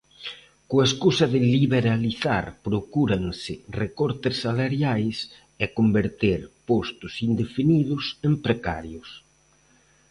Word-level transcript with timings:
Coa 0.69 0.85
escusa 0.89 1.25
de 1.33 1.39
'liberalizar' 1.45 2.49
procúranse 2.67 3.53
recortes 3.81 4.35
salariais 4.45 5.17
e 5.63 5.65
converter 5.77 6.39
postos 6.67 7.13
indefinidos 7.29 8.03
en 8.27 8.33
precarios. 8.45 9.09